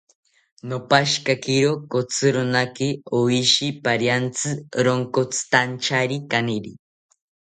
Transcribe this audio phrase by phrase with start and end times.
[0.67, 2.87] Nopashikakiro kotzironaki
[3.19, 4.49] oshi pariantzi
[4.87, 6.71] ronkotzitantyari kaniri